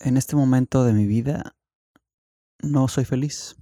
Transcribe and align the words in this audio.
En 0.00 0.16
este 0.16 0.36
momento 0.36 0.84
de 0.84 0.92
mi 0.92 1.06
vida 1.06 1.56
no 2.60 2.88
soy 2.88 3.04
feliz. 3.04 3.56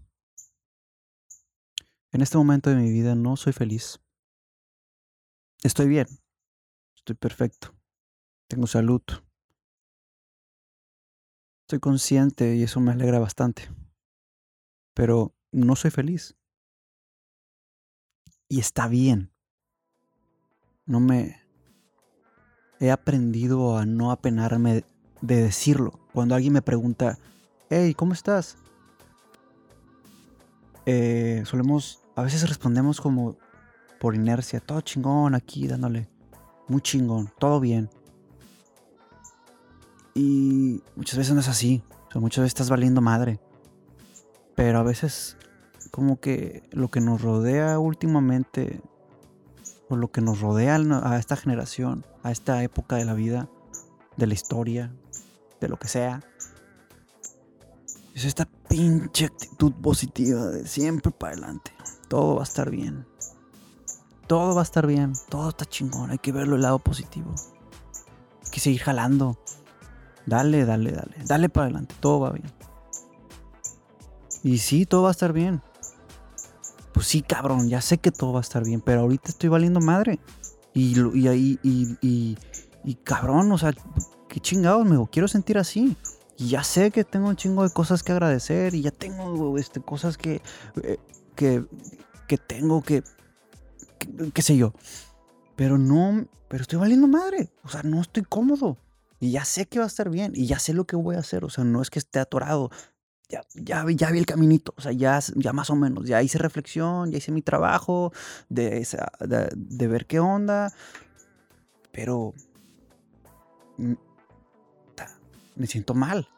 En 2.11 2.23
este 2.23 2.39
momento 2.39 2.71
de 2.71 2.77
mi 2.77 2.91
vida 2.91 3.15
no 3.15 3.37
soy 3.37 3.53
feliz. 3.53 4.01
Estoy 5.63 5.89
bien. 5.89 6.07
Estoy 6.97 7.17
perfecto. 7.17 7.75
Tengo 8.49 8.67
salud. 8.67 9.03
Estoy 11.63 11.81
consciente 11.81 12.57
y 12.57 12.63
eso 12.63 12.81
me 12.81 12.93
alegra 12.93 13.19
bastante. 13.19 13.71
Pero 14.95 15.35
no 15.53 15.77
soy 15.77 15.91
feliz. 15.91 16.37
Y 18.49 18.61
está 18.61 18.89
bien. 18.89 19.33
No 20.87 21.01
me... 21.01 21.41
He 22.81 22.91
aprendido 22.91 23.79
a 23.79 23.87
no 23.87 24.11
apenarme 24.11 24.85
de 25.21 25.37
decirlo. 25.37 26.02
Cuando 26.13 26.35
alguien 26.35 26.53
me 26.53 26.63
pregunta, 26.63 27.19
hey, 27.71 27.95
¿cómo 27.95 28.13
estás? 28.13 28.57
Eh, 30.85 31.43
solemos, 31.47 32.01
a 32.17 32.23
veces 32.23 32.47
respondemos 32.49 33.01
como 33.01 33.37
por 34.01 34.15
inercia, 34.15 34.61
todo 34.61 34.81
chingón 34.81 35.35
aquí, 35.35 35.67
dándole, 35.69 36.09
muy 36.69 36.83
chingón, 36.83 37.31
todo 37.39 37.61
bien. 37.61 37.89
Y 40.15 40.83
muchas 40.97 41.17
veces 41.17 41.35
no 41.35 41.41
es 41.41 41.49
así, 41.49 41.83
o 42.15 42.21
muchas 42.21 42.43
veces 42.43 42.51
estás 42.51 42.69
valiendo 42.69 43.01
madre. 43.01 43.41
Pero 44.55 44.79
a 44.79 44.83
veces 44.83 45.37
como 45.91 46.21
que 46.21 46.63
lo 46.73 46.89
que 46.89 47.01
nos 47.01 47.23
rodea 47.23 47.79
últimamente, 47.79 48.83
o 49.89 49.97
lo 49.97 50.11
que 50.11 50.21
nos 50.21 50.41
rodea 50.41 50.77
a 50.77 51.19
esta 51.19 51.37
generación, 51.37 52.05
a 52.23 52.33
esta 52.33 52.63
época 52.63 52.97
de 52.97 53.05
la 53.05 53.15
vida, 53.15 53.49
de 54.17 54.27
la 54.27 54.35
historia, 54.35 54.93
de 55.63 55.69
lo 55.69 55.79
que 55.79 55.89
sea. 55.89 56.21
Es 58.15 58.25
esta 58.25 58.47
pinche 58.69 59.27
actitud 59.27 59.73
positiva 59.73 60.47
de 60.47 60.67
siempre 60.67 61.11
para 61.13 61.33
adelante. 61.33 61.73
Todo 62.09 62.37
va 62.37 62.43
a 62.43 62.45
estar 62.45 62.71
bien. 62.71 63.07
Todo 64.27 64.55
va 64.55 64.61
a 64.61 64.65
estar 64.65 64.87
bien. 64.87 65.15
Todo 65.29 65.49
está 65.49 65.65
chingón. 65.65 66.11
Hay 66.11 66.19
que 66.19 66.33
verlo 66.33 66.57
el 66.57 66.63
lado 66.63 66.79
positivo. 66.79 67.35
Hay 68.45 68.51
que 68.51 68.61
seguir 68.61 68.83
jalando. 68.83 69.39
Dale, 70.27 70.65
dale, 70.65 70.93
dale. 70.93 71.17
Dale 71.25 71.49
para 71.49 71.67
adelante. 71.67 71.95
Todo 72.01 72.21
va 72.21 72.31
bien. 72.31 72.51
Y 74.43 74.59
sí, 74.59 74.85
todo 74.85 75.03
va 75.03 75.09
a 75.09 75.13
estar 75.13 75.33
bien. 75.33 75.63
Pues 76.93 77.07
sí, 77.07 77.23
cabrón. 77.23 77.69
Ya 77.69 77.81
sé 77.81 77.99
que 77.99 78.11
todo 78.11 78.35
va 78.35 78.41
a 78.41 78.43
estar 78.43 78.63
bien. 78.65 78.83
Pero 78.83 79.01
ahorita 79.01 79.31
estoy 79.31 79.49
valiendo 79.49 79.81
madre. 79.81 80.21
Y, 80.75 80.99
y, 80.99 81.29
y, 81.29 81.59
y, 81.63 81.99
y, 82.03 82.39
y 82.85 82.95
cabrón, 82.97 83.53
o 83.53 83.59
sea, 83.59 83.73
qué 84.33 84.41
chingados, 84.41 84.87
me 84.87 84.97
quiero 85.11 85.29
sentir 85.29 85.59
así. 85.59 85.95
Y 86.39 86.49
ya 86.49 86.65
sé 86.65 86.91
que 86.91 87.05
tengo 87.05 87.29
un 87.29 87.37
chingo 87.37 87.65
de 87.65 87.71
cosas 87.71 88.03
que 88.03 88.13
agradecer 88.13 88.75
y 88.75 88.81
ya 88.81 88.91
tengo 88.91 89.59
este, 89.59 89.81
cosas 89.81 90.17
que, 90.17 90.41
eh, 90.83 90.99
que, 91.37 91.67
que 92.27 92.39
tengo 92.39 92.83
que, 92.83 93.03
qué 94.33 94.43
sé 94.43 94.57
yo. 94.57 94.73
Pero 95.55 95.77
no, 95.77 96.27
pero 96.49 96.63
estoy 96.63 96.79
valiendo 96.79 97.07
madre. 97.09 97.51
O 97.63 97.69
sea, 97.69 97.83
no 97.83 98.01
estoy 98.01 98.23
cómodo. 98.23 98.79
Y 99.21 99.33
ya 99.33 99.45
sé 99.45 99.67
que 99.67 99.79
va 99.79 99.85
a 99.85 99.89
estar 99.89 100.09
bien. 100.09 100.33
Y 100.35 100.47
ya 100.47 100.59
sé 100.59 100.73
lo 100.73 100.87
que 100.87 100.97
voy 100.97 101.17
a 101.17 101.19
hacer. 101.19 101.45
O 101.45 101.51
sea, 101.51 101.65
no 101.65 101.83
es 101.83 101.91
que 101.91 101.99
esté 101.99 102.19
atorado. 102.19 102.71
Ya, 103.29 103.43
ya, 103.55 103.85
ya 103.91 104.11
vi 104.11 104.19
el 104.19 104.27
caminito. 104.27 104.73
O 104.79 104.81
sea, 104.81 104.93
ya, 104.93 105.21
ya 105.37 105.53
más 105.53 105.69
o 105.69 105.77
menos. 105.77 106.07
Ya 106.07 106.23
hice 106.23 106.39
reflexión, 106.39 107.13
ya 107.13 107.19
hice 107.19 107.33
mi 107.33 107.43
trabajo 107.43 108.13
de, 108.49 108.79
esa, 108.79 109.13
de, 109.21 109.51
de 109.55 109.89
ver 109.89 110.07
qué 110.07 110.21
onda. 110.21 110.73
Pero 111.93 112.33
me 115.57 115.67
siento 115.67 115.95
mal. 115.95 116.29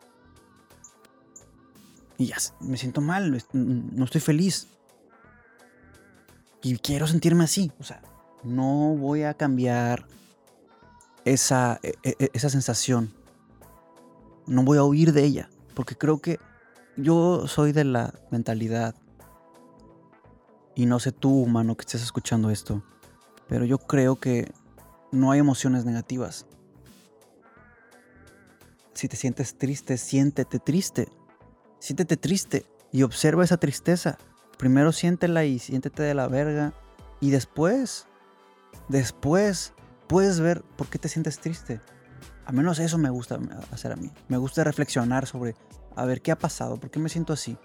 Y 2.16 2.26
ya, 2.26 2.36
me 2.60 2.76
siento 2.76 3.00
mal, 3.00 3.42
no 3.52 4.04
estoy 4.04 4.20
feliz. 4.20 4.68
Y 6.62 6.78
quiero 6.78 7.06
sentirme 7.06 7.44
así. 7.44 7.72
O 7.78 7.84
sea, 7.84 8.00
no 8.42 8.94
voy 8.96 9.22
a 9.22 9.34
cambiar 9.34 10.06
esa, 11.24 11.80
e, 11.82 11.94
e, 12.02 12.16
e, 12.18 12.30
esa 12.32 12.48
sensación. 12.48 13.12
No 14.46 14.62
voy 14.62 14.78
a 14.78 14.84
huir 14.84 15.12
de 15.12 15.24
ella. 15.24 15.50
Porque 15.74 15.96
creo 15.96 16.20
que 16.20 16.38
yo 16.96 17.48
soy 17.48 17.72
de 17.72 17.84
la 17.84 18.14
mentalidad. 18.30 18.94
Y 20.74 20.86
no 20.86 21.00
sé 21.00 21.12
tú, 21.12 21.42
humano, 21.42 21.76
que 21.76 21.82
estés 21.82 22.02
escuchando 22.02 22.50
esto. 22.50 22.82
Pero 23.48 23.64
yo 23.64 23.78
creo 23.78 24.16
que 24.16 24.52
no 25.12 25.30
hay 25.32 25.40
emociones 25.40 25.84
negativas. 25.84 26.46
Si 28.94 29.08
te 29.08 29.16
sientes 29.16 29.58
triste, 29.58 29.98
siéntete 29.98 30.58
triste. 30.60 31.08
Siéntete 31.80 32.16
triste 32.16 32.64
y 32.92 33.02
observa 33.02 33.44
esa 33.44 33.56
tristeza. 33.56 34.18
Primero 34.56 34.92
siéntela 34.92 35.44
y 35.44 35.58
siéntete 35.58 36.02
de 36.02 36.14
la 36.14 36.28
verga. 36.28 36.72
Y 37.20 37.30
después, 37.30 38.06
después 38.88 39.72
puedes 40.06 40.38
ver 40.40 40.62
por 40.76 40.88
qué 40.88 40.98
te 40.98 41.08
sientes 41.08 41.40
triste. 41.40 41.80
A 42.46 42.52
menos 42.52 42.78
eso 42.78 42.96
me 42.96 43.10
gusta 43.10 43.38
hacer 43.72 43.92
a 43.92 43.96
mí. 43.96 44.12
Me 44.28 44.36
gusta 44.36 44.62
reflexionar 44.62 45.26
sobre, 45.26 45.56
a 45.96 46.04
ver, 46.04 46.22
¿qué 46.22 46.30
ha 46.30 46.38
pasado? 46.38 46.78
¿Por 46.78 46.90
qué 46.90 47.00
me 47.00 47.08
siento 47.08 47.32
así? 47.32 47.58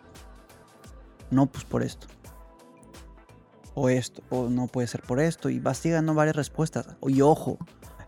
No, 1.29 1.45
pues 1.45 1.63
por 1.63 1.83
esto. 1.83 2.07
O 3.75 3.87
esto, 3.87 4.23
o 4.29 4.49
no 4.49 4.67
puede 4.67 4.87
ser 4.87 5.03
por 5.03 5.19
esto. 5.19 5.49
Y 5.49 5.59
vas 5.59 5.83
llegando 5.83 6.15
varias 6.15 6.35
respuestas. 6.35 6.87
Y 7.07 7.21
ojo, 7.21 7.59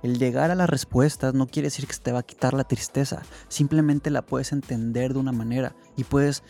el 0.04 0.18
llegar 0.18 0.52
a 0.52 0.56
las 0.56 0.70
respuestas 0.70 1.34
no 1.34 1.48
quiere 1.48 1.68
decir 1.68 1.88
que 1.88 1.96
te 1.96 2.12
va 2.12 2.20
a 2.20 2.24
quitar 2.24 2.54
la 2.54 2.64
tristeza. 2.64 3.22
Simplemente 3.48 4.10
la 4.10 4.22
puedes 4.22 4.52
entender 4.52 5.14
de 5.14 5.20
una 5.20 5.32
manera 5.32 5.76
y 5.96 6.04
puedes, 6.04 6.44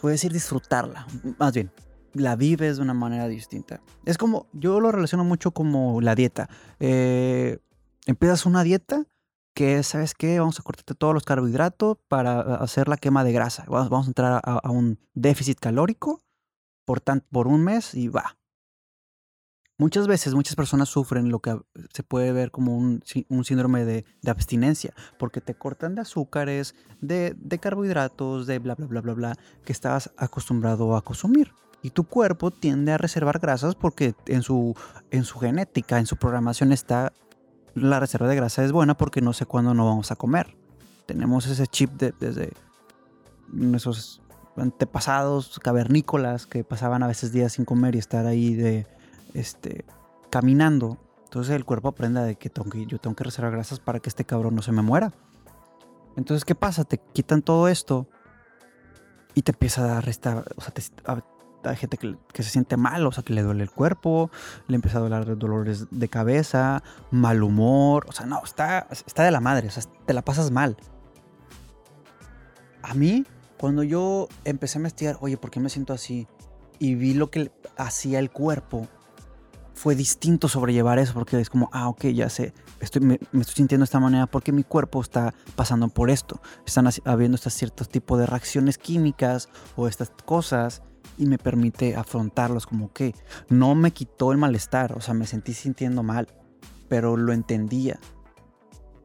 puedes 0.00 0.22
ir 0.24 0.32
disfrutarla. 0.32 1.06
Más 1.38 1.54
bien, 1.54 1.70
la 2.12 2.36
vives 2.36 2.76
de 2.76 2.82
una 2.82 2.94
manera 2.94 3.28
distinta. 3.28 3.80
Es 4.04 4.18
como, 4.18 4.46
yo 4.52 4.80
lo 4.80 4.92
relaciono 4.92 5.24
mucho 5.24 5.52
como 5.52 6.00
la 6.00 6.14
dieta. 6.14 6.48
Eh, 6.80 7.58
empiezas 8.06 8.46
una 8.46 8.62
dieta 8.62 9.04
que, 9.54 9.82
¿sabes 9.82 10.14
qué? 10.14 10.38
Vamos 10.38 10.60
a 10.60 10.62
cortarte 10.62 10.94
todos 10.94 11.14
los 11.14 11.24
carbohidratos 11.24 11.98
para 12.08 12.56
hacer 12.56 12.88
la 12.88 12.96
quema 12.96 13.24
de 13.24 13.32
grasa. 13.32 13.64
Vamos, 13.68 14.06
a 14.06 14.08
entrar 14.08 14.40
a, 14.44 14.70
un 14.70 14.98
déficit 15.14 15.58
calórico 15.58 16.22
por, 16.84 17.02
por 17.30 17.48
un 17.48 17.64
mes 17.64 17.94
y 17.94 18.08
va. 18.08 18.37
Muchas 19.80 20.08
veces 20.08 20.34
muchas 20.34 20.56
personas 20.56 20.88
sufren 20.88 21.30
lo 21.30 21.38
que 21.38 21.56
se 21.92 22.02
puede 22.02 22.32
ver 22.32 22.50
como 22.50 22.76
un, 22.76 23.00
síndrome 23.44 23.84
de, 23.84 24.04
abstinencia, 24.26 24.92
porque 25.20 25.40
te 25.40 25.54
cortan 25.54 25.94
de 25.94 26.00
azúcares, 26.00 26.74
de, 27.00 27.36
carbohidratos, 27.60 28.48
de 28.48 28.58
bla, 28.58 28.74
bla, 28.74 28.86
bla, 28.88 29.00
bla, 29.00 29.14
bla, 29.14 29.36
que 29.64 29.72
estabas 29.72 30.10
acostumbrado 30.16 30.96
a 30.96 31.02
consumir. 31.02 31.52
Y 31.80 31.90
tu 31.90 32.02
cuerpo 32.02 32.50
tiende 32.50 32.90
a 32.90 32.98
reservar 32.98 33.38
grasas 33.38 33.76
porque 33.76 34.16
en 34.26 34.42
su, 34.42 34.74
en 35.12 35.22
su 35.22 35.38
genética, 35.38 36.00
en 36.00 36.06
su 36.06 36.16
programación 36.16 36.72
está 36.72 37.12
la 37.76 38.00
reserva 38.00 38.26
de 38.26 38.34
grasa 38.34 38.64
es 38.64 38.72
buena 38.72 38.96
porque 38.96 39.20
no 39.20 39.32
sé 39.32 39.46
cuándo 39.46 39.74
no 39.74 39.86
vamos 39.86 40.10
a 40.10 40.16
comer. 40.16 40.56
Tenemos 41.06 41.46
ese 41.46 41.68
chip 41.68 41.92
desde 41.92 42.52
esos 43.74 44.20
antepasados 44.56 45.60
cavernícolas 45.62 46.46
que 46.46 46.64
pasaban 46.64 47.04
a 47.04 47.06
veces 47.06 47.30
días 47.30 47.52
sin 47.52 47.64
comer 47.64 47.94
y 47.94 47.98
estar 47.98 48.26
ahí 48.26 48.54
de 48.54 48.86
este, 49.34 49.84
caminando. 50.30 50.98
Entonces 51.24 51.54
el 51.54 51.64
cuerpo 51.64 51.88
aprende 51.88 52.22
de 52.22 52.36
que, 52.36 52.50
tengo 52.50 52.70
que 52.70 52.86
yo 52.86 52.98
tengo 52.98 53.14
que 53.14 53.24
reservar 53.24 53.52
grasas 53.52 53.80
para 53.80 54.00
que 54.00 54.08
este 54.08 54.24
cabrón 54.24 54.54
no 54.54 54.62
se 54.62 54.72
me 54.72 54.82
muera. 54.82 55.12
Entonces, 56.16 56.44
¿qué 56.44 56.54
pasa? 56.54 56.84
Te 56.84 56.98
quitan 56.98 57.42
todo 57.42 57.68
esto 57.68 58.08
y 59.34 59.42
te 59.42 59.52
empieza 59.52 59.98
a 59.98 60.00
restar, 60.00 60.44
o 60.56 60.60
sea, 60.60 60.72
hay 61.62 61.76
gente 61.76 61.96
que, 61.96 62.42
se 62.42 62.50
siente 62.50 62.76
mal, 62.76 63.06
o 63.06 63.12
sea, 63.12 63.22
que 63.22 63.32
le 63.32 63.42
duele 63.42 63.62
el 63.62 63.70
cuerpo, 63.70 64.30
le 64.66 64.76
empieza 64.76 64.98
a 64.98 65.00
doler 65.00 65.36
dolores 65.38 65.86
de 65.90 66.08
cabeza, 66.08 66.82
mal 67.10 67.42
humor, 67.42 68.06
o 68.08 68.12
sea, 68.12 68.26
no, 68.26 68.42
está, 68.42 68.88
está 68.90 69.22
de 69.22 69.30
la 69.30 69.40
madre, 69.40 69.68
o 69.68 69.70
sea, 69.70 69.84
te 70.06 70.12
la 70.12 70.22
pasas 70.22 70.50
mal. 70.50 70.76
A 72.82 72.94
mí, 72.94 73.24
cuando 73.58 73.82
yo 73.82 74.28
empecé 74.44 74.78
a 74.78 74.80
investigar, 74.80 75.18
oye, 75.20 75.36
¿por 75.36 75.50
qué 75.50 75.60
me 75.60 75.68
siento 75.68 75.92
así? 75.92 76.26
Y 76.78 76.94
vi 76.94 77.14
lo 77.14 77.30
que 77.30 77.52
hacía 77.76 78.18
el 78.18 78.30
cuerpo, 78.30 78.88
fue 79.78 79.94
distinto 79.94 80.48
sobrellevar 80.48 80.98
eso 80.98 81.14
porque 81.14 81.40
es 81.40 81.48
como, 81.48 81.70
ah, 81.72 81.88
ok, 81.88 82.06
ya 82.06 82.28
sé, 82.28 82.52
estoy, 82.80 83.00
me, 83.00 83.14
estoy 83.14 83.54
sintiendo 83.54 83.82
de 83.82 83.84
esta 83.84 84.00
manera 84.00 84.26
porque 84.26 84.50
mi 84.50 84.64
cuerpo 84.64 85.00
está 85.00 85.32
pasando 85.54 85.88
por 85.88 86.10
esto. 86.10 86.40
Están 86.66 86.88
habiendo 87.04 87.36
estos 87.36 87.54
ciertos 87.54 87.88
tipos 87.88 88.18
de 88.18 88.26
reacciones 88.26 88.76
químicas 88.76 89.48
o 89.76 89.86
estas 89.86 90.10
cosas 90.24 90.82
y 91.16 91.26
me 91.26 91.38
permite 91.38 91.94
afrontarlos 91.94 92.66
como 92.66 92.92
que 92.92 93.14
no 93.48 93.76
me 93.76 93.92
quitó 93.92 94.32
el 94.32 94.38
malestar, 94.38 94.96
o 94.96 95.00
sea, 95.00 95.14
me 95.14 95.28
sentí 95.28 95.54
sintiendo 95.54 96.02
mal, 96.02 96.26
pero 96.88 97.16
lo 97.16 97.32
entendía. 97.32 98.00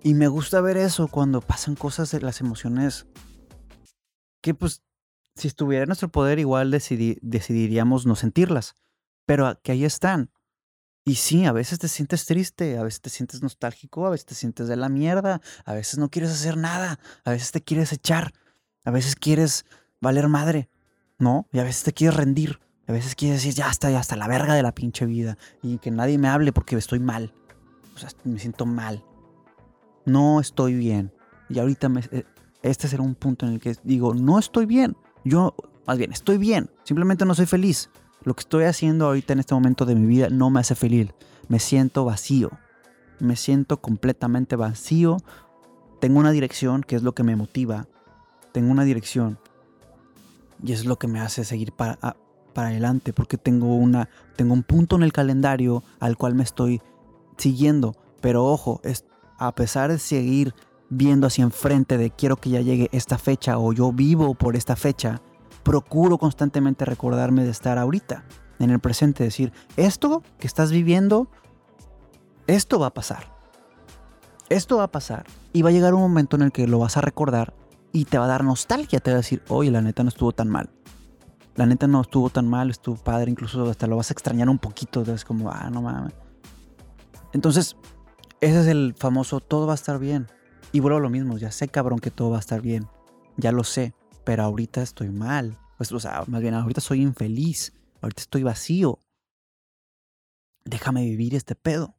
Y 0.02 0.16
me 0.16 0.28
gusta 0.28 0.60
ver 0.60 0.78
eso 0.78 1.08
cuando 1.08 1.40
pasan 1.40 1.76
cosas 1.76 2.10
de 2.10 2.20
las 2.20 2.42
emociones 2.42 3.06
que 4.42 4.56
pues 4.56 4.82
si 5.36 5.48
estuviera 5.48 5.84
en 5.84 5.90
nuestro 5.90 6.10
poder 6.10 6.40
igual 6.40 6.72
decidiríamos 6.72 8.08
no 8.08 8.16
sentirlas, 8.16 8.76
pero 9.26 9.60
que 9.62 9.72
ahí 9.72 9.86
están 9.86 10.32
Y 11.06 11.16
sí, 11.16 11.46
a 11.46 11.52
veces 11.52 11.80
te 11.80 11.90
sientes 11.90 12.26
triste, 12.26 12.78
a 12.78 12.84
veces 12.84 13.02
te 13.02 13.10
sientes 13.10 13.42
nostálgico, 13.42 14.08
a 14.08 14.10
veces 14.10 14.26
te 14.26 14.36
sientes 14.36 14.70
de 14.70 14.78
la 14.78 14.88
mierda, 14.88 15.42
a 15.66 15.74
veces 15.74 16.00
no 16.00 16.10
quieres 16.10 16.32
hacer 16.32 16.56
nada, 16.56 16.98
a 17.26 17.32
veces 17.32 17.52
te 17.52 17.62
quieres 17.62 17.92
echar, 17.92 18.34
a 18.86 18.92
veces 18.92 19.16
quieres 19.16 19.66
valer 20.00 20.30
madre, 20.30 20.70
¿no? 21.20 21.48
Y 21.52 21.60
a 21.60 21.64
veces 21.64 21.84
te 21.84 21.92
quieres 21.92 22.16
rendir, 22.16 22.62
a 22.88 22.94
veces 22.94 23.16
quieres 23.16 23.40
decir, 23.40 23.54
ya 23.54 23.70
está, 23.70 23.92
ya 23.92 24.00
está, 24.00 24.16
la 24.16 24.30
verga 24.30 24.54
de 24.54 24.64
la 24.64 24.74
pinche 24.74 25.06
vida, 25.06 25.38
y 25.62 25.78
que 25.80 25.92
nadie 25.92 26.18
me 26.18 26.30
hable 26.30 26.54
porque 26.54 26.78
estoy 26.78 27.00
mal, 27.00 27.34
o 27.96 27.98
sea, 27.98 28.10
me 28.24 28.40
siento 28.40 28.66
mal, 28.66 29.04
no 30.06 30.40
estoy 30.40 30.74
bien. 30.74 31.14
Y 31.50 31.60
ahorita 31.60 31.90
me, 31.90 32.02
eh, 32.12 32.24
este 32.62 32.88
será 32.88 33.04
un 33.04 33.16
punto 33.16 33.46
en 33.46 33.54
el 33.54 33.60
que 33.60 33.76
digo, 33.84 34.14
no 34.14 34.40
estoy 34.40 34.66
bien, 34.66 34.96
yo, 35.26 35.54
más 35.86 35.98
bien, 35.98 36.14
estoy 36.14 36.38
bien, 36.38 36.70
simplemente 36.84 37.26
no 37.26 37.36
soy 37.36 37.46
feliz. 37.46 37.90
Lo 38.24 38.34
que 38.36 38.42
estoy 38.42 38.64
haciendo 38.66 39.06
ahorita 39.06 39.34
en 39.34 39.40
este 39.40 39.54
momento 39.54 39.86
de 39.86 39.96
mi 39.96 40.06
vida 40.06 40.30
no 40.30 40.50
me 40.50 40.60
hace 40.60 40.76
feliz. 40.76 41.10
Me 41.50 41.60
siento 41.60 42.06
vacío. 42.06 42.52
Me 43.20 43.36
siento 43.36 43.82
completamente 43.82 44.56
vacío. 44.56 45.18
Tengo 46.00 46.20
una 46.20 46.32
dirección 46.32 46.82
que 46.84 46.96
es 46.96 47.04
lo 47.04 47.14
que 47.14 47.24
me 47.24 47.36
motiva. 47.36 47.88
Tengo 48.52 48.72
una 48.72 48.84
dirección. 48.84 49.40
Y 50.64 50.72
es 50.72 50.86
lo 50.86 50.98
que 50.98 51.08
me 51.08 51.20
hace 51.20 51.44
seguir 51.44 51.74
para, 51.74 51.98
para 52.54 52.70
adelante. 52.70 53.12
Porque 53.12 53.38
tengo, 53.38 53.76
una, 53.76 54.10
tengo 54.38 54.54
un 54.54 54.64
punto 54.64 54.96
en 54.96 55.04
el 55.04 55.12
calendario 55.12 55.84
al 56.00 56.18
cual 56.18 56.36
me 56.36 56.44
estoy 56.44 56.82
siguiendo. 57.38 57.96
Pero 58.22 58.46
ojo, 58.46 58.80
es, 58.84 59.06
a 59.38 59.54
pesar 59.54 59.92
de 59.92 60.00
seguir 60.00 60.54
viendo 60.90 61.28
hacia 61.28 61.44
enfrente 61.44 61.98
de 61.98 62.12
quiero 62.12 62.38
que 62.38 62.52
ya 62.52 62.62
llegue 62.62 62.90
esta 62.92 63.18
fecha 63.18 63.58
o 63.58 63.74
yo 63.74 63.92
vivo 63.92 64.36
por 64.36 64.56
esta 64.56 64.76
fecha, 64.76 65.22
procuro 65.64 66.18
constantemente 66.18 66.86
recordarme 66.86 67.44
de 67.44 67.52
estar 67.52 67.78
ahorita, 67.78 68.26
en 68.60 68.70
el 68.70 68.80
presente, 68.80 69.24
decir, 69.24 69.52
esto 69.78 70.24
que 70.38 70.48
estás 70.48 70.72
viviendo, 70.72 71.28
esto 72.48 72.80
va 72.80 72.88
a 72.88 72.94
pasar. 72.94 73.34
Esto 74.50 74.78
va 74.78 74.84
a 74.84 74.92
pasar. 74.92 75.26
Y 75.54 75.62
va 75.62 75.70
a 75.70 75.74
llegar 75.74 75.94
un 75.94 76.02
momento 76.02 76.36
en 76.36 76.44
el 76.44 76.52
que 76.52 76.68
lo 76.68 76.80
vas 76.80 76.98
a 76.98 77.02
recordar 77.02 77.54
y 77.92 78.06
te 78.06 78.18
va 78.18 78.26
a 78.26 78.28
dar 78.28 78.44
nostalgia, 78.44 79.00
te 79.00 79.12
va 79.12 79.16
a 79.16 79.22
decir, 79.22 79.42
oye, 79.50 79.72
la 79.72 79.82
neta 79.82 80.04
no 80.04 80.10
estuvo 80.10 80.32
tan 80.32 80.50
mal. 80.50 80.70
La 81.56 81.66
neta 81.66 81.88
no 81.88 82.02
estuvo 82.02 82.30
tan 82.30 82.48
mal, 82.48 82.70
estuvo 82.70 82.96
padre, 82.96 83.30
incluso 83.30 83.70
hasta 83.70 83.88
lo 83.88 83.96
vas 83.96 84.10
a 84.10 84.14
extrañar 84.14 84.50
un 84.50 84.58
poquito, 84.58 85.02
es 85.02 85.24
como, 85.24 85.52
ah, 85.52 85.70
no 85.72 85.82
mames. 85.82 86.14
Entonces, 87.32 87.78
ese 88.42 88.62
es 88.62 88.68
el 88.68 88.96
famoso 88.98 89.40
todo 89.40 89.68
va 89.68 89.74
a 89.74 89.76
estar 89.76 90.00
bien. 90.00 90.28
Y 90.72 90.80
vuelvo 90.80 90.98
a 90.98 91.02
lo 91.02 91.10
mismo, 91.10 91.38
ya 91.38 91.52
sé 91.52 91.68
cabrón 91.68 92.00
que 92.00 92.12
todo 92.12 92.32
va 92.32 92.38
a 92.38 92.40
estar 92.40 92.62
bien. 92.62 92.88
Ya 93.38 93.52
lo 93.52 93.64
sé 93.64 93.94
pero 94.24 94.44
ahorita 94.44 94.82
estoy 94.82 95.10
mal. 95.10 95.58
Pues, 95.78 95.92
o 95.92 96.00
sea, 96.00 96.24
más 96.28 96.42
bien, 96.42 96.54
ahorita 96.54 96.82
soy 96.82 97.02
infeliz. 97.02 97.74
Ahorita 98.02 98.22
estoy 98.22 98.44
vacío. 98.44 99.00
Déjame 100.66 101.04
vivir 101.04 101.36
este 101.36 101.56
pedo. 101.56 101.96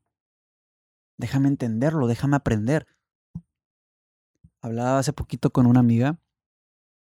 Déjame 1.19 1.49
entenderlo, 1.49 2.07
déjame 2.07 2.37
aprender. 2.37 2.87
Hablaba 4.61 4.99
hace 4.99 5.13
poquito 5.13 5.51
con 5.51 5.67
una 5.67 5.81
amiga, 5.81 6.19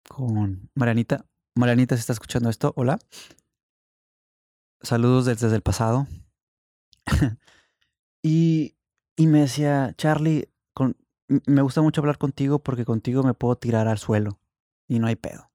con 0.08 0.68
Marianita. 0.74 1.26
Marianita, 1.54 1.96
¿se 1.96 2.00
está 2.00 2.12
escuchando 2.12 2.50
esto? 2.50 2.72
Hola. 2.76 2.98
Saludos 4.82 5.24
desde 5.26 5.54
el 5.54 5.62
pasado. 5.62 6.06
y, 8.22 8.76
y 9.16 9.26
me 9.28 9.40
decía, 9.42 9.94
Charlie, 9.96 10.50
con, 10.74 10.96
me 11.28 11.62
gusta 11.62 11.80
mucho 11.80 12.00
hablar 12.00 12.18
contigo 12.18 12.58
porque 12.58 12.84
contigo 12.84 13.22
me 13.22 13.34
puedo 13.34 13.56
tirar 13.56 13.88
al 13.88 13.98
suelo 13.98 14.40
y 14.88 14.98
no 14.98 15.06
hay 15.06 15.16
pedo. 15.16 15.50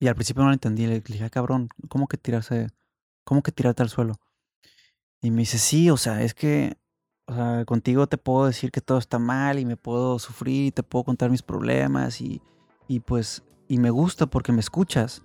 Y 0.00 0.08
al 0.08 0.14
principio 0.14 0.42
no 0.42 0.48
lo 0.48 0.54
entendí, 0.54 0.86
le 0.86 1.00
dije, 1.00 1.24
ah, 1.24 1.30
cabrón, 1.30 1.68
¿cómo 1.88 2.08
que 2.08 2.16
tirarse, 2.16 2.68
cómo 3.24 3.42
que 3.42 3.52
tirarte 3.52 3.82
al 3.82 3.88
suelo? 3.88 4.14
Y 5.20 5.30
me 5.30 5.42
dice, 5.42 5.58
sí, 5.58 5.90
o 5.90 5.96
sea, 5.96 6.22
es 6.22 6.34
que, 6.34 6.76
o 7.26 7.34
sea, 7.34 7.64
contigo 7.64 8.08
te 8.08 8.18
puedo 8.18 8.46
decir 8.46 8.72
que 8.72 8.80
todo 8.80 8.98
está 8.98 9.20
mal 9.20 9.60
y 9.60 9.64
me 9.64 9.76
puedo 9.76 10.18
sufrir 10.18 10.66
y 10.66 10.72
te 10.72 10.82
puedo 10.82 11.04
contar 11.04 11.30
mis 11.30 11.42
problemas 11.42 12.20
y, 12.20 12.42
y 12.88 12.98
pues, 12.98 13.44
y 13.68 13.78
me 13.78 13.90
gusta 13.90 14.26
porque 14.26 14.50
me 14.50 14.60
escuchas. 14.60 15.22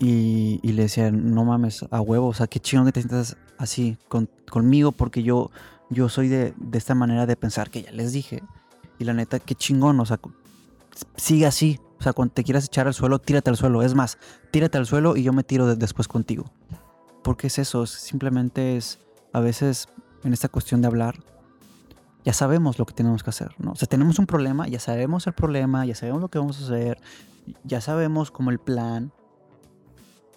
Y, 0.00 0.58
y, 0.62 0.72
le 0.72 0.82
decía, 0.82 1.10
no 1.10 1.44
mames, 1.44 1.84
a 1.90 2.00
huevo, 2.00 2.26
o 2.26 2.34
sea, 2.34 2.48
qué 2.48 2.60
chingón 2.60 2.86
que 2.86 2.92
te 2.92 3.00
sientas 3.00 3.36
así 3.56 3.96
con, 4.08 4.28
conmigo 4.50 4.92
porque 4.92 5.22
yo, 5.22 5.50
yo 5.88 6.08
soy 6.08 6.28
de, 6.28 6.52
de 6.58 6.78
esta 6.78 6.94
manera 6.94 7.24
de 7.24 7.36
pensar 7.36 7.70
que 7.70 7.82
ya 7.82 7.92
les 7.92 8.12
dije. 8.12 8.42
Y 8.98 9.04
la 9.04 9.14
neta, 9.14 9.38
qué 9.38 9.54
chingón, 9.54 10.00
o 10.00 10.04
sea, 10.04 10.18
sigue 11.16 11.46
así. 11.46 11.80
O 11.98 12.02
sea, 12.02 12.12
cuando 12.12 12.34
te 12.34 12.44
quieras 12.44 12.66
echar 12.66 12.86
al 12.86 12.94
suelo, 12.94 13.18
tírate 13.18 13.50
al 13.50 13.56
suelo. 13.56 13.82
Es 13.82 13.94
más, 13.94 14.18
tírate 14.50 14.78
al 14.78 14.86
suelo 14.86 15.16
y 15.16 15.22
yo 15.22 15.32
me 15.32 15.44
tiro 15.44 15.74
después 15.76 16.08
contigo. 16.08 16.44
Porque 17.22 17.48
es 17.48 17.58
eso, 17.58 17.86
simplemente 17.86 18.76
es, 18.76 18.98
a 19.32 19.40
veces 19.40 19.88
en 20.22 20.32
esta 20.32 20.48
cuestión 20.48 20.80
de 20.82 20.88
hablar, 20.88 21.16
ya 22.24 22.32
sabemos 22.32 22.78
lo 22.78 22.86
que 22.86 22.94
tenemos 22.94 23.22
que 23.22 23.30
hacer, 23.30 23.54
¿no? 23.58 23.72
O 23.72 23.76
sea, 23.76 23.88
tenemos 23.88 24.18
un 24.18 24.26
problema, 24.26 24.66
ya 24.68 24.80
sabemos 24.80 25.26
el 25.26 25.32
problema, 25.32 25.86
ya 25.86 25.94
sabemos 25.94 26.20
lo 26.20 26.28
que 26.28 26.38
vamos 26.38 26.60
a 26.60 26.64
hacer, 26.64 27.00
ya 27.64 27.80
sabemos 27.80 28.30
como 28.30 28.50
el 28.50 28.58
plan, 28.58 29.12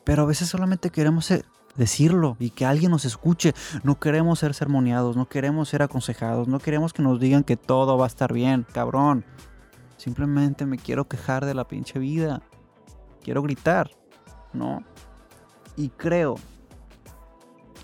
pero 0.04 0.24
a 0.24 0.26
veces 0.26 0.50
solamente 0.50 0.90
queremos 0.90 1.32
decirlo 1.76 2.36
y 2.40 2.52
que 2.52 2.66
alguien 2.66 2.92
nos 2.92 3.06
escuche. 3.06 3.54
No 3.84 4.00
queremos 4.00 4.40
ser 4.40 4.54
sermoneados, 4.54 5.16
no 5.16 5.28
queremos 5.28 5.70
ser 5.70 5.82
aconsejados, 5.82 6.48
no 6.48 6.60
queremos 6.60 6.94
que 6.94 7.02
nos 7.02 7.20
digan 7.20 7.44
que 7.44 7.58
todo 7.58 7.98
va 7.98 8.06
a 8.06 8.08
estar 8.08 8.34
bien, 8.34 8.66
cabrón. 8.72 9.26
Simplemente 10.00 10.66
me 10.66 10.78
quiero 10.78 11.10
quejar 11.10 11.46
de 11.46 11.54
la 11.54 11.68
pinche 11.68 12.00
vida. 12.00 12.42
Quiero 13.22 13.42
gritar, 13.42 13.92
¿no? 14.54 14.82
Y 15.76 15.90
creo, 15.90 16.36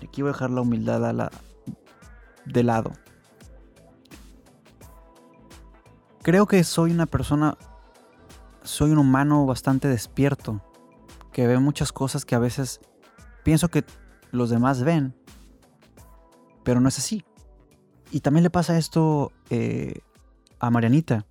aquí 0.02 0.22
voy 0.22 0.30
a 0.30 0.32
dejar 0.32 0.48
la 0.48 0.62
humildad 0.62 1.04
a 1.04 1.12
la, 1.12 1.30
de 2.46 2.62
lado. 2.62 2.92
Creo 6.22 6.46
que 6.46 6.64
soy 6.64 6.90
una 6.90 7.04
persona, 7.04 7.58
soy 8.62 8.92
un 8.92 8.98
humano 8.98 9.44
bastante 9.44 9.86
despierto, 9.86 10.62
que 11.32 11.46
ve 11.46 11.58
muchas 11.58 11.92
cosas 11.92 12.24
que 12.24 12.34
a 12.34 12.38
veces 12.38 12.80
pienso 13.44 13.68
que 13.68 13.84
los 14.30 14.48
demás 14.48 14.82
ven, 14.84 15.14
pero 16.64 16.80
no 16.80 16.88
es 16.88 16.96
así. 16.96 17.26
Y 18.10 18.20
también 18.20 18.42
le 18.42 18.50
pasa 18.50 18.78
esto 18.78 19.32
eh, 19.50 20.00
a 20.60 20.70
Marianita 20.70 21.26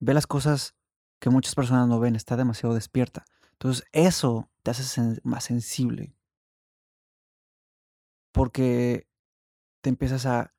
ve 0.00 0.14
las 0.14 0.26
cosas 0.26 0.74
que 1.18 1.30
muchas 1.30 1.54
personas 1.54 1.88
no 1.88 2.00
ven, 2.00 2.16
está 2.16 2.36
demasiado 2.36 2.74
despierta. 2.74 3.24
Entonces 3.52 3.86
eso 3.92 4.50
te 4.62 4.70
hace 4.70 5.20
más 5.22 5.44
sensible. 5.44 6.14
Porque 8.32 9.08
te 9.80 9.88
empiezas 9.88 10.26
a, 10.26 10.52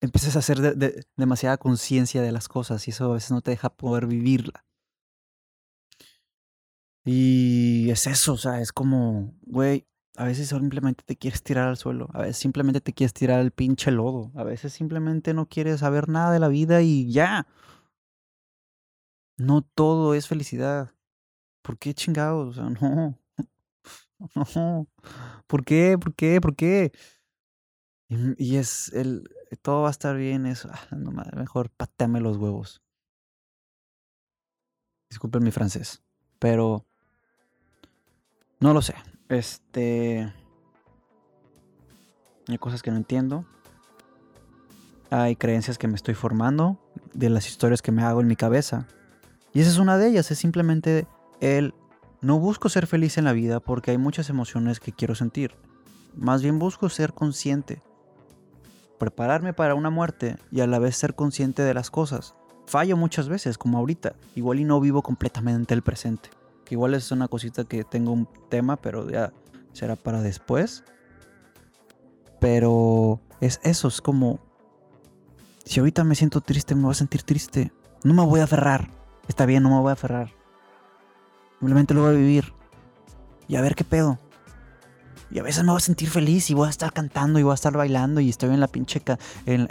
empiezas 0.00 0.36
a 0.36 0.40
hacer 0.40 0.76
demasiada 1.16 1.58
conciencia 1.58 2.22
de 2.22 2.32
las 2.32 2.48
cosas 2.48 2.86
y 2.88 2.90
eso 2.90 3.10
a 3.10 3.14
veces 3.14 3.30
no 3.30 3.40
te 3.40 3.52
deja 3.52 3.70
poder 3.70 4.06
vivirla. 4.06 4.64
Y 7.04 7.88
es 7.90 8.06
eso, 8.06 8.34
o 8.34 8.36
sea, 8.36 8.60
es 8.60 8.72
como, 8.72 9.34
güey, 9.42 9.86
a 10.16 10.24
veces 10.24 10.48
simplemente 10.48 11.02
te 11.04 11.16
quieres 11.16 11.42
tirar 11.42 11.68
al 11.68 11.76
suelo, 11.76 12.10
a 12.12 12.20
veces 12.20 12.36
simplemente 12.36 12.80
te 12.80 12.92
quieres 12.92 13.14
tirar 13.14 13.40
al 13.40 13.52
pinche 13.52 13.90
lodo, 13.90 14.32
a 14.34 14.44
veces 14.44 14.72
simplemente 14.72 15.32
no 15.32 15.48
quieres 15.48 15.80
saber 15.80 16.08
nada 16.08 16.32
de 16.32 16.40
la 16.40 16.48
vida 16.48 16.82
y 16.82 17.10
ya. 17.10 17.46
No 19.40 19.62
todo 19.62 20.12
es 20.12 20.28
felicidad. 20.28 20.92
¿Por 21.62 21.78
qué 21.78 21.94
chingados? 21.94 22.58
O 22.58 22.60
sea, 22.60 22.70
no. 22.82 23.18
No. 24.54 24.86
¿Por 25.46 25.64
qué? 25.64 25.96
¿Por 25.98 26.14
qué? 26.14 26.42
¿Por 26.42 26.54
qué? 26.54 26.92
Y, 28.08 28.56
es 28.56 28.92
el. 28.92 29.30
Todo 29.62 29.82
va 29.82 29.88
a 29.88 29.92
estar 29.92 30.14
bien, 30.14 30.44
eso. 30.44 30.68
Ah, 30.70 30.94
no, 30.94 31.10
mejor 31.10 31.70
pateame 31.70 32.20
los 32.20 32.36
huevos. 32.36 32.82
Disculpen 35.08 35.42
mi 35.42 35.52
francés. 35.52 36.02
Pero. 36.38 36.84
No 38.58 38.74
lo 38.74 38.82
sé. 38.82 38.94
Este. 39.30 40.30
Hay 42.46 42.58
cosas 42.58 42.82
que 42.82 42.90
no 42.90 42.98
entiendo. 42.98 43.46
Hay 45.08 45.34
creencias 45.34 45.78
que 45.78 45.88
me 45.88 45.96
estoy 45.96 46.12
formando. 46.12 46.78
De 47.14 47.30
las 47.30 47.48
historias 47.48 47.80
que 47.80 47.90
me 47.90 48.02
hago 48.02 48.20
en 48.20 48.26
mi 48.26 48.36
cabeza. 48.36 48.86
Y 49.52 49.60
esa 49.60 49.70
es 49.70 49.78
una 49.78 49.98
de 49.98 50.08
ellas, 50.08 50.30
es 50.30 50.38
simplemente 50.38 51.06
el 51.40 51.74
no 52.20 52.38
busco 52.38 52.68
ser 52.68 52.86
feliz 52.86 53.18
en 53.18 53.24
la 53.24 53.32
vida 53.32 53.60
porque 53.60 53.90
hay 53.90 53.98
muchas 53.98 54.28
emociones 54.28 54.78
que 54.78 54.92
quiero 54.92 55.14
sentir. 55.14 55.56
Más 56.14 56.42
bien 56.42 56.58
busco 56.58 56.88
ser 56.88 57.14
consciente. 57.14 57.82
Prepararme 58.98 59.54
para 59.54 59.74
una 59.74 59.90
muerte 59.90 60.36
y 60.50 60.60
a 60.60 60.66
la 60.66 60.78
vez 60.78 60.96
ser 60.96 61.14
consciente 61.14 61.62
de 61.62 61.74
las 61.74 61.90
cosas. 61.90 62.34
Fallo 62.66 62.96
muchas 62.96 63.28
veces, 63.28 63.56
como 63.56 63.78
ahorita. 63.78 64.14
Igual 64.34 64.60
y 64.60 64.64
no 64.64 64.78
vivo 64.80 65.02
completamente 65.02 65.74
el 65.74 65.82
presente. 65.82 66.30
Que 66.64 66.74
igual 66.74 66.94
es 66.94 67.10
una 67.10 67.26
cosita 67.26 67.64
que 67.64 67.82
tengo 67.84 68.12
un 68.12 68.28
tema, 68.48 68.76
pero 68.76 69.08
ya 69.10 69.32
será 69.72 69.96
para 69.96 70.20
después. 70.20 70.84
Pero 72.38 73.20
es 73.40 73.60
eso, 73.64 73.88
es 73.88 74.00
como... 74.00 74.38
Si 75.64 75.80
ahorita 75.80 76.04
me 76.04 76.14
siento 76.14 76.40
triste, 76.40 76.74
me 76.74 76.82
voy 76.82 76.92
a 76.92 76.94
sentir 76.94 77.22
triste. 77.22 77.72
No 78.04 78.12
me 78.14 78.24
voy 78.24 78.40
a 78.40 78.44
aferrar 78.44 78.99
Está 79.30 79.46
bien, 79.46 79.62
no 79.62 79.70
me 79.70 79.78
voy 79.78 79.90
a 79.90 79.92
aferrar. 79.92 80.32
Simplemente 81.60 81.94
lo 81.94 82.00
voy 82.00 82.10
a 82.10 82.18
vivir. 82.18 82.52
Y 83.46 83.54
a 83.54 83.60
ver 83.60 83.76
qué 83.76 83.84
pedo. 83.84 84.18
Y 85.30 85.38
a 85.38 85.44
veces 85.44 85.62
me 85.62 85.70
voy 85.70 85.76
a 85.76 85.80
sentir 85.80 86.10
feliz 86.10 86.50
y 86.50 86.54
voy 86.54 86.66
a 86.66 86.70
estar 86.70 86.92
cantando 86.92 87.38
y 87.38 87.44
voy 87.44 87.52
a 87.52 87.54
estar 87.54 87.72
bailando 87.72 88.20
y 88.20 88.28
estoy 88.28 88.52
en 88.52 88.58
la 88.58 88.66
pinche 88.66 89.00
en, 89.46 89.68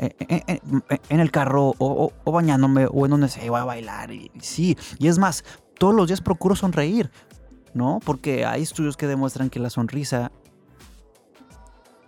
el 1.09 1.31
carro 1.31 1.75
o, 1.77 2.13
bañándome 2.31 2.87
o 2.89 3.03
en 3.03 3.11
donde 3.11 3.27
sea, 3.27 3.51
voy 3.51 3.59
a 3.59 3.65
bailar. 3.65 4.11
Y, 4.11 4.31
sí, 4.39 4.77
y 4.97 5.09
es 5.09 5.19
más, 5.19 5.43
todos 5.77 5.93
los 5.93 6.07
días 6.07 6.21
procuro 6.21 6.55
sonreír, 6.55 7.11
¿no? 7.73 7.99
Porque 8.05 8.45
hay 8.45 8.61
estudios 8.61 8.95
que 8.95 9.07
demuestran 9.07 9.49
que 9.49 9.59
la 9.59 9.69
sonrisa 9.69 10.31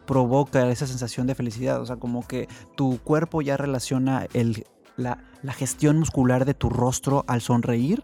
provoca 0.05 0.69
esa 0.69 0.87
sensación 0.87 1.27
de 1.27 1.35
felicidad. 1.35 1.81
O 1.81 1.85
sea, 1.85 1.97
como 1.97 2.25
que 2.25 2.47
tu 2.77 2.97
cuerpo 2.99 3.41
ya 3.41 3.57
relaciona 3.57 4.25
el, 4.31 4.65
la, 5.01 5.17
gestión 5.53 5.99
muscular 5.99 6.45
de 6.45 6.53
tu 6.53 6.69
rostro 6.69 7.25
al 7.27 7.41
sonreír 7.41 8.03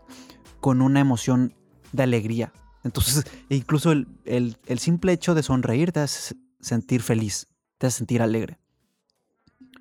con 0.60 0.82
una 0.82 1.00
emoción 1.00 1.54
de 1.92 2.04
alegría. 2.04 2.52
Entonces, 2.84 3.24
incluso 3.50 3.92
el, 3.92 4.58
simple 4.78 5.14
hecho 5.14 5.36
de 5.36 5.44
sonreír 5.44 5.92
te 5.92 6.02
hace 6.02 6.36
sentir 6.60 7.02
feliz, 7.02 7.48
te 7.78 7.88
hace 7.88 8.00
sentir 8.00 8.22
alegre. 8.22 8.60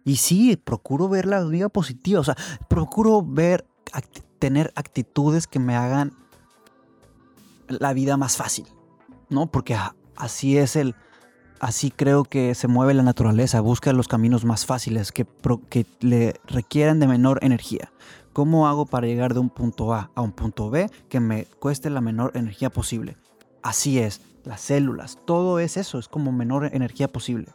Y 0.05 0.17
sí, 0.17 0.57
procuro 0.57 1.09
ver 1.09 1.27
la 1.27 1.43
vida 1.45 1.69
positiva, 1.69 2.21
o 2.21 2.25
sea, 2.25 2.37
procuro 2.69 3.25
ver, 3.25 3.67
tener 4.39 4.73
actitudes 4.77 5.47
que 5.49 5.59
me 5.59 5.75
hagan 5.75 6.13
la 7.67 7.93
vida 7.93 8.17
más 8.17 8.37
fácil, 8.37 8.67
¿no? 9.29 9.51
Porque 9.51 9.77
así 10.15 10.59
es 10.59 10.77
el, 10.77 10.95
así 11.61 11.91
creo 11.91 12.25
que 12.25 12.55
se 12.55 12.69
mueve 12.69 12.95
la 12.95 13.03
naturaleza, 13.03 13.61
busca 13.61 13.93
los 13.93 14.09
caminos 14.09 14.45
más 14.45 14.67
fáciles 14.67 15.13
que, 15.13 15.27
que 15.69 15.87
le 16.01 16.35
requieran 16.47 17.01
de 17.01 17.09
menor 17.09 17.39
energía. 17.43 17.91
¿Cómo 18.33 18.69
hago 18.69 18.85
para 18.85 19.07
llegar 19.07 19.33
de 19.33 19.41
un 19.41 19.49
punto 19.49 19.95
A 19.95 20.11
a 20.15 20.21
un 20.21 20.33
punto 20.33 20.69
B 20.69 20.91
que 21.09 21.21
me 21.21 21.47
cueste 21.59 21.89
la 21.89 22.01
menor 22.01 22.33
energía 22.35 22.69
posible? 22.69 23.17
Así 23.63 23.99
es, 23.99 24.21
las 24.45 24.61
células, 24.61 25.19
todo 25.25 25.59
es 25.59 25.77
eso, 25.77 25.99
es 25.99 26.09
como 26.09 26.33
menor 26.33 26.71
energía 26.75 27.09
posible. 27.09 27.49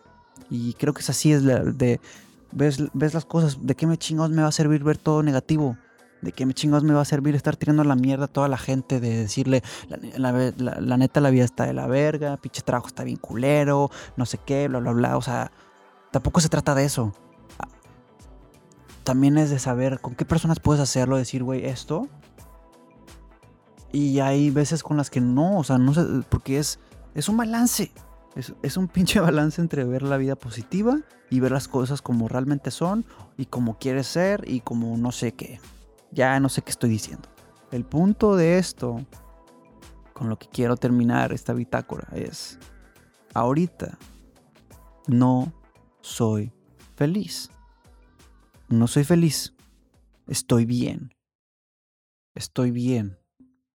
Y 0.50 0.74
creo 0.74 0.94
que 0.94 1.02
es 1.02 1.10
así, 1.10 1.32
es 1.32 1.44
de, 1.44 2.00
ves, 2.52 2.84
ves 2.94 3.14
las 3.14 3.26
cosas, 3.26 3.60
¿de 3.62 3.76
qué 3.76 3.88
me 3.88 3.98
chingados 3.98 4.32
me 4.32 4.42
va 4.42 4.48
a 4.48 4.52
servir 4.52 4.84
ver 4.84 4.98
todo 4.98 5.24
negativo? 5.24 5.78
¿De 6.22 6.32
qué 6.32 6.46
me 6.46 6.54
chingados 6.54 6.84
me 6.84 6.94
va 6.94 7.02
a 7.02 7.06
servir 7.06 7.36
estar 7.36 7.56
tirando 7.56 7.84
la 7.84 7.96
mierda 7.96 8.26
a 8.26 8.28
toda 8.28 8.48
la 8.48 8.58
gente? 8.58 9.00
De 9.00 9.18
decirle, 9.18 9.64
la, 10.18 10.98
neta, 10.98 11.22
la 11.22 11.30
vida 11.30 11.46
está 11.46 11.66
de 11.66 11.74
la 11.74 11.88
verga, 11.88 12.38
pinche 12.38 12.62
trabajo 12.62 12.88
está 12.88 13.04
bien 13.04 13.18
culero, 13.18 13.90
no 14.18 14.26
sé 14.26 14.38
qué, 14.46 14.68
bla, 14.68 14.80
bla, 14.80 14.92
bla. 14.92 15.18
O 15.18 15.22
sea, 15.22 15.52
tampoco 16.12 16.40
se 16.40 16.50
trata 16.50 16.76
de 16.76 16.86
eso 16.86 17.14
también 19.04 19.38
es 19.38 19.50
de 19.50 19.60
saber 19.60 20.00
con 20.00 20.16
qué 20.16 20.26
personas 20.26 20.60
puedes 20.60 20.82
hacerlo, 20.82 21.18
decir, 21.18 21.44
güey, 21.44 21.66
esto. 21.66 22.08
Y 23.92 24.20
hay 24.20 24.50
veces 24.52 24.84
con 24.84 24.98
las 24.98 25.10
que 25.10 25.22
no, 25.22 25.58
o 25.58 25.64
sea, 25.64 25.78
no 25.78 25.94
sé, 25.94 26.06
porque 26.30 26.60
es, 26.60 26.80
es 27.14 27.28
un 27.28 27.38
balance. 27.38 27.92
Es, 28.36 28.54
es, 28.62 28.78
un 28.78 28.88
pinche 28.88 29.20
balance 29.20 29.62
entre 29.62 29.84
ver 29.84 30.04
la 30.04 30.18
vida 30.18 30.36
positiva 30.36 31.00
y 31.30 31.40
ver 31.40 31.52
las 31.52 31.68
cosas 31.68 32.02
como 32.02 32.28
realmente 32.28 32.72
son 32.72 33.06
y 33.38 33.46
como 33.48 33.78
quieres 33.78 34.08
ser 34.08 34.44
y 34.48 34.62
como 34.62 34.98
no 34.98 35.12
sé 35.12 35.34
qué. 35.34 35.60
Ya 36.12 36.40
no 36.40 36.50
sé 36.50 36.62
qué 36.62 36.72
estoy 36.72 36.90
diciendo. 36.90 37.30
El 37.72 37.86
punto 37.86 38.36
de 38.36 38.58
esto, 38.58 39.06
con 40.14 40.30
lo 40.30 40.38
que 40.38 40.48
quiero 40.48 40.76
terminar 40.76 41.32
esta 41.32 41.54
bitácora, 41.54 42.08
es, 42.14 42.60
ahorita 43.34 43.98
no 45.08 45.54
soy 46.02 46.52
feliz. 46.96 47.50
No 48.68 48.88
soy 48.88 49.04
feliz. 49.04 49.54
Estoy 50.28 50.66
bien. 50.66 51.14
Estoy 52.36 52.72
bien. 52.72 53.18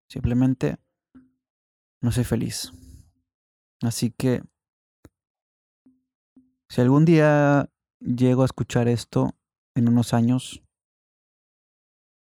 Simplemente 0.08 0.78
no 2.00 2.12
soy 2.12 2.24
feliz. 2.24 2.72
Así 3.82 4.10
que 4.10 4.42
si 6.68 6.80
algún 6.80 7.04
día 7.04 7.70
llego 8.00 8.42
a 8.42 8.46
escuchar 8.46 8.88
esto 8.88 9.34
en 9.74 9.88
unos 9.88 10.14
años, 10.14 10.62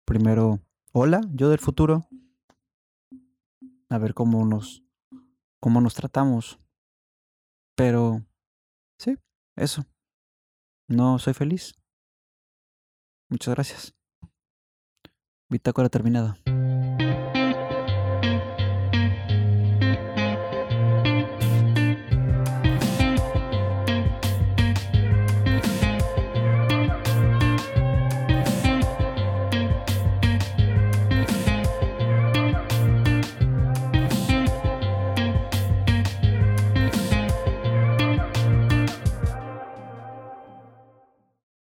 primero, 0.08 0.62
hola, 0.94 1.22
yo 1.34 1.50
del 1.50 1.60
futuro, 1.60 2.08
a 3.90 3.98
ver 3.98 4.14
cómo 4.14 4.46
nos 4.46 4.84
cómo 5.60 5.82
nos 5.82 5.94
tratamos. 5.94 6.60
Pero 7.76 8.26
sí, 8.98 9.18
eso. 9.56 9.86
No 10.88 11.20
soy 11.20 11.34
feliz. 11.34 11.76
Muchas 13.30 13.54
gracias. 13.54 13.94
Bitácora 15.50 15.90
terminada. 15.90 16.38